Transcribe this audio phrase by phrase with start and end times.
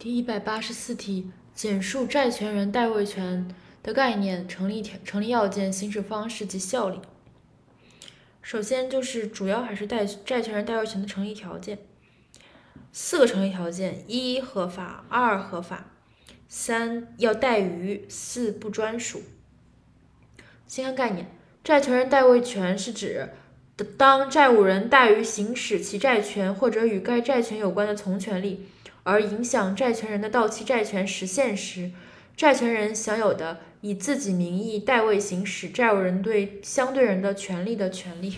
[0.00, 3.46] 第一百八十四题，简述债权人代位权
[3.82, 6.98] 的概念、成立条、成立要件、行使方式及效力。
[8.40, 11.80] 首先就是主要还是债债权人代位权的成立条件，
[12.90, 15.90] 四个成立条件：一合法，二合法，
[16.48, 19.20] 三要代于，四不专属。
[20.66, 21.30] 先看概念，
[21.62, 23.34] 债权人代位权是指
[23.84, 28.66] 当债务人怠于行使其债权或者与该债权有关的从权利。
[29.02, 31.90] 而影响债权人的到期债权实现时，
[32.36, 38.34] 债权人享有的以自己名义代位行使债务人对相对人的权利的权利，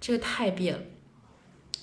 [0.00, 0.80] 这个太别了。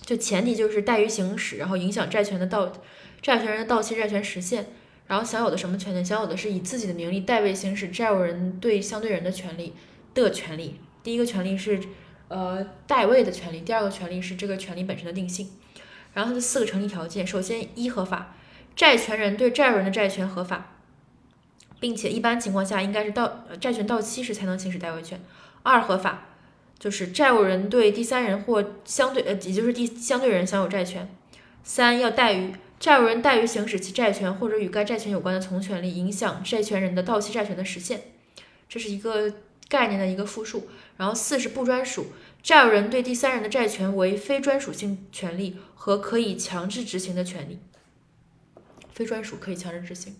[0.02, 2.74] 就前提就是怠于行使，然后影响债权的到
[3.22, 4.68] 债权人的到期债权实现，
[5.08, 6.04] 然后享有的什么权利？
[6.04, 9.74] 享有的是以自己的名义代位行使债务人对相对人的权利
[10.14, 10.82] 的权利。
[11.02, 11.80] 第一个权利是
[12.34, 15.52] 呃代位的权利，第二个权利是这个权利本身的定性。
[16.14, 18.36] 然后它的四个成立条件，首先一合法，
[18.76, 20.76] 债权人对债务人的债权合法，
[21.80, 25.20] 并且一般情况下应该是到债权到期时才能行使代位权。
[25.64, 26.28] 二合法，
[26.78, 31.10] 就是债务人对第三人或相对呃也就是第相对人享有债权。
[31.64, 38.02] 三要怠于，债务人怠于行使其债权或者与该债权有关的从权利，影响债权人的到期债权的实现。
[38.70, 39.34] 这是一个
[39.74, 40.70] 概念的一个复述。
[40.96, 42.06] 然后四是不专属。
[42.44, 47.58] 债务人对第三人的债权为非专属性权利和可以强制执行的权利，
[48.92, 50.18] 非专属可以强制执行。